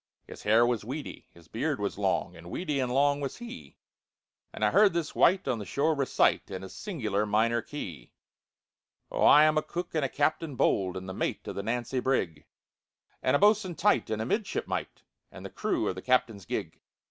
His 0.25 0.41
hair 0.41 0.65
was 0.65 0.83
weedy, 0.83 1.27
his 1.31 1.47
beard 1.47 1.79
was 1.79 1.99
long, 1.99 2.35
And 2.35 2.49
weedy 2.49 2.79
and 2.79 2.91
long 2.91 3.21
was 3.21 3.37
he, 3.37 3.77
And 4.51 4.65
I 4.65 4.71
heard 4.71 4.93
this 4.93 5.13
wight 5.13 5.47
on 5.47 5.59
the 5.59 5.63
shore 5.65 5.93
recite, 5.93 6.49
In 6.49 6.63
a 6.63 6.69
singular 6.69 7.23
minor 7.27 7.61
key: 7.61 8.11
"Oh, 9.11 9.21
I 9.21 9.43
am 9.43 9.59
a 9.59 9.61
cook 9.61 9.93
and 9.93 10.03
the 10.03 10.09
captain 10.09 10.55
bold, 10.55 10.97
And 10.97 11.07
the 11.07 11.13
mate 11.13 11.47
of 11.47 11.53
the 11.55 11.61
Nancy 11.61 11.99
brig, 11.99 12.47
And 13.21 13.35
a 13.35 13.39
bo'sun 13.39 13.75
tight, 13.75 14.09
and 14.09 14.23
a 14.23 14.25
midshipmite, 14.25 15.03
And 15.31 15.45
the 15.45 15.51
crew 15.51 15.87
of 15.87 15.93
the 15.93 16.01
captain's 16.01 16.45
gig." 16.45 16.79